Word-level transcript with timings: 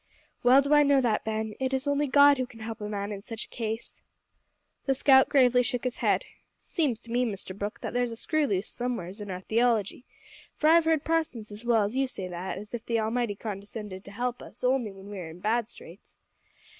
"Well 0.41 0.63
do 0.63 0.73
I 0.73 0.81
know 0.81 0.99
that, 0.99 1.23
Ben. 1.23 1.53
It 1.59 1.75
is 1.75 1.87
only 1.87 2.07
God 2.07 2.39
who 2.39 2.47
can 2.47 2.61
help 2.61 2.81
a 2.81 2.89
man 2.89 3.11
in 3.11 3.21
such 3.21 3.45
a 3.45 3.49
case." 3.49 4.01
The 4.87 4.95
scout 4.95 5.29
gravely 5.29 5.61
shook 5.61 5.83
his 5.83 5.97
head. 5.97 6.25
"Seems 6.57 6.99
to 7.01 7.11
me, 7.11 7.23
Mr 7.23 7.55
Brooke, 7.55 7.81
that 7.81 7.93
there's 7.93 8.11
a 8.11 8.15
screw 8.15 8.47
loose 8.47 8.67
some 8.67 8.97
wheres 8.97 9.21
in 9.21 9.29
our 9.29 9.41
theology, 9.41 10.07
for 10.55 10.69
I've 10.69 10.85
heard 10.85 11.03
parsons 11.05 11.51
as 11.51 11.65
well 11.65 11.83
as 11.83 11.95
you 11.95 12.07
say 12.07 12.27
that 12.27 12.57
as 12.57 12.73
if 12.73 12.83
the 12.83 12.99
Almighty 12.99 13.35
condescended 13.35 14.03
to 14.05 14.11
help 14.11 14.41
us 14.41 14.63
only 14.63 14.91
when 14.91 15.05
we're 15.07 15.29
in 15.29 15.39
bad 15.39 15.67
straits. 15.67 16.17